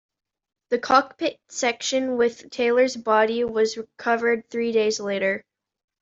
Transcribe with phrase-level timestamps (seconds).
[0.71, 5.45] The cockpit section with Taylor's body was recovered three days later.